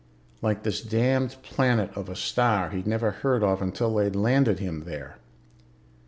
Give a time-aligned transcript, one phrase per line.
[0.41, 4.85] Like this damned planet of a star he'd never heard of until they'd landed him
[4.85, 5.17] there.